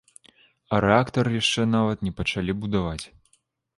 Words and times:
А 0.77 0.79
рэактар 0.85 1.29
яшчэ 1.41 1.67
нават 1.75 1.97
не 2.07 2.15
пачалі 2.21 2.59
будаваць. 2.65 3.03